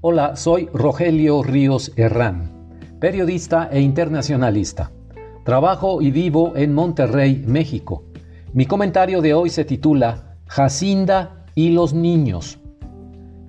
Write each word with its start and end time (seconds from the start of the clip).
Hola, 0.00 0.36
soy 0.36 0.68
Rogelio 0.72 1.42
Ríos 1.42 1.90
Herrán, 1.96 2.52
periodista 3.00 3.68
e 3.72 3.80
internacionalista. 3.80 4.92
Trabajo 5.44 6.00
y 6.00 6.12
vivo 6.12 6.52
en 6.54 6.72
Monterrey, 6.72 7.42
México. 7.44 8.04
Mi 8.52 8.64
comentario 8.64 9.20
de 9.22 9.34
hoy 9.34 9.50
se 9.50 9.64
titula 9.64 10.36
Jacinda 10.46 11.46
y 11.56 11.70
los 11.70 11.94
niños. 11.94 12.60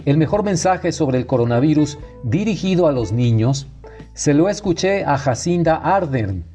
El 0.06 0.18
mejor 0.18 0.42
mensaje 0.42 0.92
sobre 0.92 1.20
el 1.20 1.28
coronavirus 1.28 2.00
dirigido 2.24 2.88
a 2.88 2.94
los 2.94 3.12
niños 3.12 3.68
se 4.16 4.34
lo 4.34 4.50
escuché 4.50 5.06
a 5.06 5.20
Jacinda 5.20 5.76
Ardern, 5.76 6.46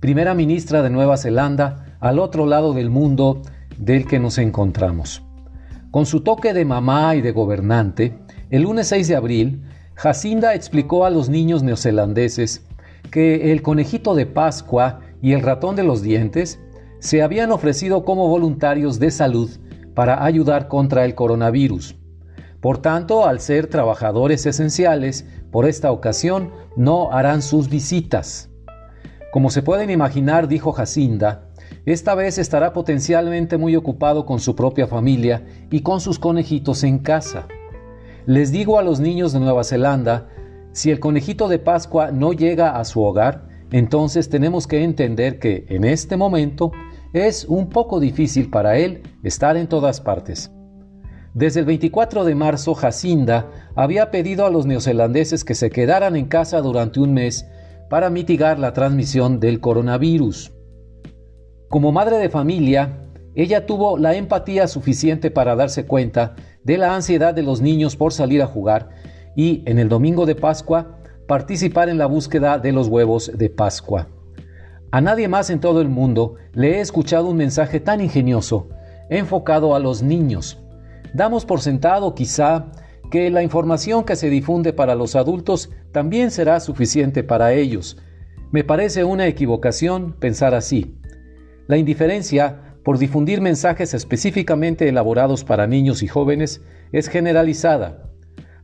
primera 0.00 0.34
ministra 0.34 0.82
de 0.82 0.90
Nueva 0.90 1.16
Zelanda, 1.16 1.96
al 2.00 2.18
otro 2.18 2.46
lado 2.46 2.72
del 2.72 2.90
mundo 2.90 3.40
del 3.78 4.08
que 4.08 4.18
nos 4.18 4.36
encontramos. 4.38 5.22
Con 5.92 6.06
su 6.06 6.22
toque 6.22 6.52
de 6.54 6.64
mamá 6.64 7.14
y 7.14 7.20
de 7.20 7.30
gobernante, 7.30 8.18
el 8.50 8.62
lunes 8.62 8.88
6 8.88 9.08
de 9.08 9.16
abril, 9.16 9.62
Jacinda 9.94 10.54
explicó 10.54 11.04
a 11.04 11.10
los 11.10 11.28
niños 11.28 11.62
neozelandeses 11.62 12.66
que 13.10 13.52
el 13.52 13.62
conejito 13.62 14.14
de 14.14 14.26
Pascua 14.26 15.00
y 15.22 15.32
el 15.32 15.42
ratón 15.42 15.76
de 15.76 15.84
los 15.84 16.02
dientes 16.02 16.58
se 16.98 17.22
habían 17.22 17.52
ofrecido 17.52 18.04
como 18.04 18.28
voluntarios 18.28 18.98
de 18.98 19.10
salud 19.10 19.50
para 19.94 20.24
ayudar 20.24 20.68
contra 20.68 21.04
el 21.04 21.14
coronavirus. 21.14 21.96
Por 22.60 22.78
tanto, 22.78 23.26
al 23.26 23.40
ser 23.40 23.66
trabajadores 23.66 24.46
esenciales, 24.46 25.26
por 25.50 25.66
esta 25.66 25.92
ocasión 25.92 26.50
no 26.76 27.12
harán 27.12 27.42
sus 27.42 27.68
visitas. 27.68 28.50
Como 29.32 29.50
se 29.50 29.62
pueden 29.62 29.90
imaginar, 29.90 30.48
dijo 30.48 30.72
Jacinda, 30.72 31.50
esta 31.86 32.14
vez 32.14 32.38
estará 32.38 32.72
potencialmente 32.72 33.58
muy 33.58 33.76
ocupado 33.76 34.24
con 34.24 34.40
su 34.40 34.56
propia 34.56 34.86
familia 34.86 35.44
y 35.70 35.80
con 35.80 36.00
sus 36.00 36.18
conejitos 36.18 36.82
en 36.84 36.98
casa. 36.98 37.46
Les 38.26 38.50
digo 38.50 38.78
a 38.78 38.82
los 38.82 39.00
niños 39.00 39.34
de 39.34 39.40
Nueva 39.40 39.64
Zelanda, 39.64 40.28
si 40.72 40.90
el 40.90 40.98
conejito 40.98 41.46
de 41.46 41.58
Pascua 41.58 42.10
no 42.10 42.32
llega 42.32 42.78
a 42.78 42.84
su 42.84 43.02
hogar, 43.02 43.48
entonces 43.70 44.30
tenemos 44.30 44.66
que 44.66 44.82
entender 44.82 45.38
que 45.38 45.66
en 45.68 45.84
este 45.84 46.16
momento 46.16 46.72
es 47.12 47.44
un 47.44 47.68
poco 47.68 48.00
difícil 48.00 48.48
para 48.48 48.78
él 48.78 49.02
estar 49.22 49.58
en 49.58 49.66
todas 49.66 50.00
partes. 50.00 50.50
Desde 51.34 51.60
el 51.60 51.66
24 51.66 52.24
de 52.24 52.34
marzo, 52.34 52.74
Jacinda 52.74 53.50
había 53.74 54.10
pedido 54.10 54.46
a 54.46 54.50
los 54.50 54.64
neozelandeses 54.64 55.44
que 55.44 55.54
se 55.54 55.68
quedaran 55.68 56.16
en 56.16 56.26
casa 56.26 56.62
durante 56.62 57.00
un 57.00 57.12
mes 57.12 57.46
para 57.90 58.08
mitigar 58.08 58.58
la 58.58 58.72
transmisión 58.72 59.38
del 59.38 59.60
coronavirus. 59.60 60.52
Como 61.68 61.92
madre 61.92 62.16
de 62.16 62.30
familia, 62.30 63.03
ella 63.34 63.66
tuvo 63.66 63.98
la 63.98 64.14
empatía 64.14 64.68
suficiente 64.68 65.30
para 65.30 65.56
darse 65.56 65.86
cuenta 65.86 66.36
de 66.62 66.78
la 66.78 66.94
ansiedad 66.94 67.34
de 67.34 67.42
los 67.42 67.60
niños 67.60 67.96
por 67.96 68.12
salir 68.12 68.42
a 68.42 68.46
jugar 68.46 68.90
y 69.34 69.62
en 69.66 69.78
el 69.78 69.88
domingo 69.88 70.26
de 70.26 70.34
Pascua 70.34 70.98
participar 71.26 71.88
en 71.88 71.98
la 71.98 72.06
búsqueda 72.06 72.58
de 72.58 72.72
los 72.72 72.88
huevos 72.88 73.32
de 73.34 73.50
Pascua. 73.50 74.08
A 74.90 75.00
nadie 75.00 75.26
más 75.26 75.50
en 75.50 75.58
todo 75.58 75.80
el 75.80 75.88
mundo 75.88 76.36
le 76.52 76.76
he 76.76 76.80
escuchado 76.80 77.28
un 77.28 77.36
mensaje 77.36 77.80
tan 77.80 78.00
ingenioso, 78.00 78.68
enfocado 79.10 79.74
a 79.74 79.80
los 79.80 80.02
niños. 80.02 80.62
Damos 81.12 81.44
por 81.44 81.60
sentado 81.60 82.14
quizá 82.14 82.66
que 83.10 83.30
la 83.30 83.42
información 83.42 84.04
que 84.04 84.16
se 84.16 84.30
difunde 84.30 84.72
para 84.72 84.94
los 84.94 85.16
adultos 85.16 85.70
también 85.92 86.30
será 86.30 86.60
suficiente 86.60 87.24
para 87.24 87.52
ellos. 87.52 87.96
Me 88.52 88.62
parece 88.62 89.02
una 89.02 89.26
equivocación 89.26 90.12
pensar 90.12 90.54
así. 90.54 90.96
La 91.66 91.76
indiferencia 91.76 92.73
por 92.84 92.98
difundir 92.98 93.40
mensajes 93.40 93.94
específicamente 93.94 94.88
elaborados 94.88 95.42
para 95.42 95.66
niños 95.66 96.02
y 96.02 96.06
jóvenes 96.06 96.60
es 96.92 97.08
generalizada. 97.08 98.10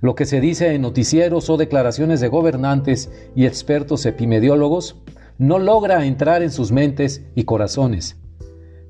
Lo 0.02 0.14
que 0.14 0.26
se 0.26 0.40
dice 0.40 0.74
en 0.74 0.82
noticieros 0.82 1.50
o 1.50 1.56
declaraciones 1.56 2.20
de 2.20 2.28
gobernantes 2.28 3.10
y 3.34 3.46
expertos 3.46 4.06
epimediólogos 4.06 4.96
no 5.38 5.58
logra 5.58 6.04
entrar 6.04 6.42
en 6.42 6.50
sus 6.50 6.70
mentes 6.70 7.24
y 7.34 7.44
corazones. 7.44 8.18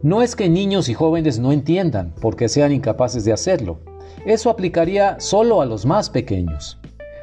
No 0.03 0.22
es 0.22 0.34
que 0.34 0.49
niños 0.49 0.88
y 0.88 0.94
jóvenes 0.94 1.38
no 1.38 1.53
entiendan 1.53 2.15
porque 2.21 2.49
sean 2.49 2.72
incapaces 2.72 3.25
de 3.25 3.32
hacerlo. 3.32 3.81
Eso 4.26 4.50
aplicaría 4.50 5.19
solo 5.21 5.62
a 5.62 5.66
los 5.66 5.87
más 5.87 6.10
pequeños. 6.10 6.78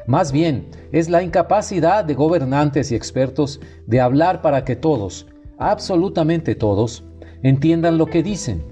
Más 0.06 0.32
bien, 0.32 0.70
es 0.92 1.10
la 1.10 1.22
incapacidad 1.22 2.04
de 2.04 2.14
gobernantes 2.14 2.90
y 2.90 2.94
expertos 2.94 3.60
de 3.86 4.00
hablar 4.00 4.40
para 4.40 4.64
que 4.64 4.76
todos, 4.76 5.26
absolutamente 5.58 6.54
todos, 6.54 7.04
entiendan 7.42 7.98
lo 7.98 8.06
que 8.06 8.22
dicen. 8.22 8.62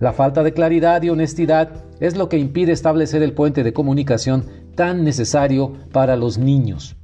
La 0.00 0.12
falta 0.12 0.42
de 0.42 0.52
claridad 0.52 1.02
y 1.02 1.10
honestidad 1.10 1.84
es 2.00 2.16
lo 2.16 2.28
que 2.28 2.38
impide 2.38 2.72
establecer 2.72 3.22
el 3.22 3.32
puente 3.32 3.64
de 3.64 3.72
comunicación 3.72 4.44
tan 4.74 5.02
necesario 5.02 5.72
para 5.92 6.16
los 6.16 6.38
niños. 6.38 6.96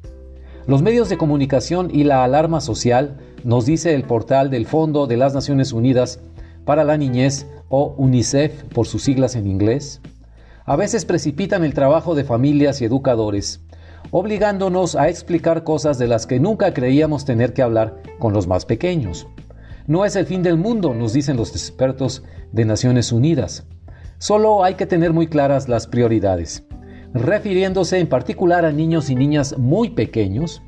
Los 0.66 0.82
medios 0.82 1.08
de 1.08 1.18
comunicación 1.18 1.90
y 1.92 2.04
la 2.04 2.24
alarma 2.24 2.60
social, 2.60 3.18
nos 3.42 3.66
dice 3.66 3.94
el 3.94 4.04
portal 4.04 4.48
del 4.50 4.66
Fondo 4.66 5.06
de 5.06 5.16
las 5.16 5.34
Naciones 5.34 5.72
Unidas 5.72 6.20
para 6.64 6.84
la 6.84 6.96
Niñez 6.96 7.46
o 7.68 7.94
UNICEF 7.98 8.64
por 8.72 8.86
sus 8.86 9.02
siglas 9.02 9.36
en 9.36 9.46
inglés, 9.46 10.00
a 10.66 10.76
veces 10.76 11.04
precipitan 11.04 11.62
el 11.64 11.74
trabajo 11.74 12.14
de 12.14 12.24
familias 12.24 12.80
y 12.80 12.86
educadores, 12.86 13.60
obligándonos 14.10 14.96
a 14.96 15.10
explicar 15.10 15.62
cosas 15.62 15.98
de 15.98 16.06
las 16.06 16.26
que 16.26 16.40
nunca 16.40 16.72
creíamos 16.72 17.26
tener 17.26 17.52
que 17.52 17.60
hablar 17.60 18.00
con 18.18 18.32
los 18.32 18.46
más 18.46 18.64
pequeños. 18.64 19.26
No 19.86 20.06
es 20.06 20.16
el 20.16 20.24
fin 20.24 20.42
del 20.42 20.56
mundo, 20.56 20.94
nos 20.94 21.12
dicen 21.12 21.36
los 21.36 21.50
expertos 21.50 22.22
de 22.52 22.64
Naciones 22.64 23.12
Unidas. 23.12 23.66
Solo 24.16 24.64
hay 24.64 24.76
que 24.76 24.86
tener 24.86 25.12
muy 25.12 25.26
claras 25.26 25.68
las 25.68 25.86
prioridades. 25.86 26.64
Refiriéndose 27.12 27.98
en 27.98 28.08
particular 28.08 28.64
a 28.64 28.72
niños 28.72 29.10
y 29.10 29.14
niñas 29.14 29.58
muy 29.58 29.90
pequeños, 29.90 30.62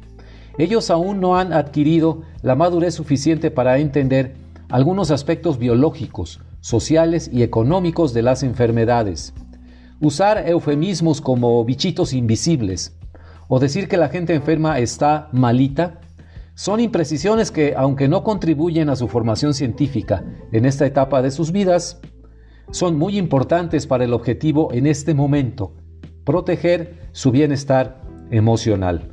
ellos 0.59 0.91
aún 0.91 1.19
no 1.19 1.39
han 1.39 1.55
adquirido 1.55 2.23
la 2.43 2.57
madurez 2.57 2.95
suficiente 2.95 3.51
para 3.51 3.79
entender 3.79 4.35
algunos 4.69 5.11
aspectos 5.11 5.59
biológicos, 5.59 6.41
sociales 6.61 7.31
y 7.33 7.43
económicos 7.43 8.13
de 8.13 8.21
las 8.21 8.43
enfermedades. 8.43 9.33
Usar 9.99 10.47
eufemismos 10.47 11.23
como 11.23 11.65
bichitos 11.65 12.13
invisibles 12.13 12.99
o 13.49 13.61
decir 13.61 13.89
que 13.89 13.97
la 13.97 14.11
gente 14.11 14.35
enferma 14.35 14.79
está 14.79 15.31
malita 15.33 16.01
son 16.57 16.81
imprecisiones 16.81 17.51
que, 17.51 17.75
aunque 17.77 18.09
no 18.09 18.25
contribuyen 18.25 18.89
a 18.89 18.97
su 18.97 19.09
formación 19.09 19.53
científica 19.53 20.25
en 20.53 20.65
esta 20.65 20.87
etapa 20.87 21.21
de 21.21 21.31
sus 21.31 21.53
vidas, 21.53 22.01
son 22.71 22.97
muy 22.97 23.19
importantes 23.19 23.87
para 23.87 24.05
el 24.05 24.15
objetivo 24.15 24.73
en 24.73 24.87
este 24.87 25.13
momento, 25.13 25.75
proteger 26.25 27.11
su 27.13 27.31
bienestar 27.31 28.01
emocional. 28.31 29.13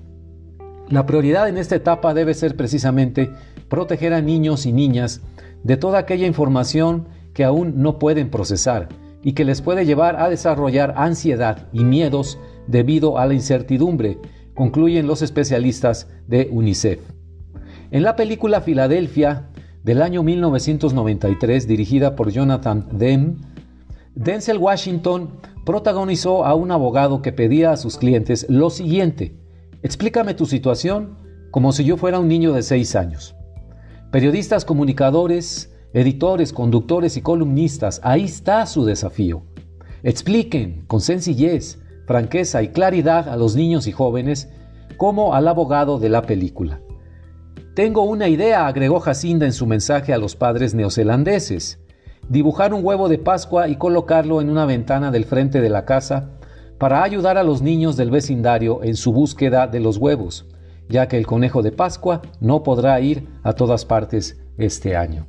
La 0.87 1.05
prioridad 1.05 1.49
en 1.49 1.57
esta 1.57 1.75
etapa 1.75 2.13
debe 2.13 2.33
ser 2.33 2.55
precisamente 2.55 3.29
proteger 3.67 4.13
a 4.13 4.21
niños 4.21 4.65
y 4.65 4.71
niñas 4.71 5.19
de 5.63 5.75
toda 5.75 5.99
aquella 5.99 6.25
información 6.25 7.09
que 7.33 7.43
aún 7.43 7.73
no 7.81 7.99
pueden 7.99 8.29
procesar 8.29 8.87
y 9.21 9.33
que 9.33 9.43
les 9.43 9.61
puede 9.61 9.85
llevar 9.85 10.15
a 10.15 10.29
desarrollar 10.29 10.93
ansiedad 10.95 11.67
y 11.73 11.83
miedos 11.83 12.39
debido 12.67 13.17
a 13.17 13.25
la 13.25 13.33
incertidumbre, 13.33 14.17
concluyen 14.53 15.07
los 15.07 15.21
especialistas 15.21 16.07
de 16.25 16.47
UNICEF. 16.49 16.99
En 17.93 18.01
la 18.01 18.15
película 18.15 18.59
Filadelfia 18.59 19.49
del 19.83 20.01
año 20.01 20.23
1993, 20.23 21.67
dirigida 21.67 22.15
por 22.15 22.31
Jonathan 22.31 22.87
Demme, 22.91 23.35
Denzel 24.15 24.57
Washington 24.57 25.29
protagonizó 25.63 26.43
a 26.43 26.55
un 26.55 26.71
abogado 26.71 27.21
que 27.21 27.31
pedía 27.31 27.71
a 27.71 27.77
sus 27.77 27.99
clientes 27.99 28.47
lo 28.49 28.71
siguiente, 28.71 29.37
explícame 29.83 30.33
tu 30.33 30.47
situación 30.47 31.19
como 31.51 31.71
si 31.71 31.83
yo 31.83 31.95
fuera 31.95 32.17
un 32.17 32.27
niño 32.27 32.53
de 32.53 32.63
6 32.63 32.95
años. 32.95 33.35
Periodistas, 34.11 34.65
comunicadores, 34.65 35.71
editores, 35.93 36.51
conductores 36.51 37.15
y 37.15 37.21
columnistas, 37.21 38.01
ahí 38.03 38.23
está 38.23 38.65
su 38.65 38.85
desafío. 38.85 39.43
Expliquen 40.01 40.83
con 40.87 40.99
sencillez, 40.99 41.79
franqueza 42.07 42.63
y 42.63 42.69
claridad 42.69 43.29
a 43.29 43.37
los 43.37 43.55
niños 43.55 43.85
y 43.85 43.91
jóvenes 43.91 44.49
como 44.97 45.35
al 45.35 45.47
abogado 45.47 45.99
de 45.99 46.09
la 46.09 46.23
película. 46.23 46.79
Tengo 47.73 48.03
una 48.03 48.27
idea, 48.27 48.67
agregó 48.67 48.99
Jacinda 48.99 49.47
en 49.47 49.53
su 49.53 49.65
mensaje 49.65 50.13
a 50.13 50.19
los 50.19 50.35
padres 50.35 50.75
neozelandeses. 50.75 51.79
Dibujar 52.29 52.71
un 52.71 52.85
huevo 52.85 53.09
de 53.09 53.17
Pascua 53.17 53.67
y 53.67 53.77
colocarlo 53.77 54.41
en 54.41 54.51
una 54.51 54.67
ventana 54.67 55.09
del 55.09 55.25
frente 55.25 55.59
de 55.59 55.69
la 55.69 55.83
casa 55.83 56.29
para 56.77 57.01
ayudar 57.01 57.39
a 57.39 57.43
los 57.43 57.63
niños 57.63 57.97
del 57.97 58.11
vecindario 58.11 58.83
en 58.83 58.95
su 58.95 59.11
búsqueda 59.11 59.65
de 59.65 59.79
los 59.79 59.97
huevos, 59.97 60.45
ya 60.87 61.07
que 61.07 61.17
el 61.17 61.25
conejo 61.25 61.63
de 61.63 61.71
Pascua 61.71 62.21
no 62.39 62.61
podrá 62.61 63.01
ir 63.01 63.27
a 63.41 63.53
todas 63.53 63.85
partes 63.85 64.39
este 64.59 64.95
año. 64.95 65.25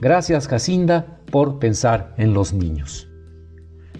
Gracias 0.00 0.48
Jacinda 0.48 1.18
por 1.30 1.58
pensar 1.58 2.14
en 2.16 2.32
los 2.32 2.54
niños. 2.54 3.10